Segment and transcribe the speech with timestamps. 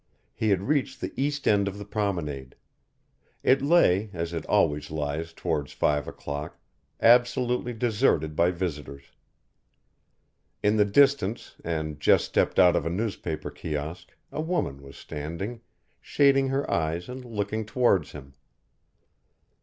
[0.33, 2.55] He had reached the east end of the promenade.
[3.43, 6.57] It lay, as it always lies towards five o'clock,
[6.99, 9.11] absolutely deserted by visitors.
[10.63, 15.61] In the distance and just stepped out of a newspaper kiosk a woman was standing,
[16.01, 18.33] shading her eyes and looking towards him.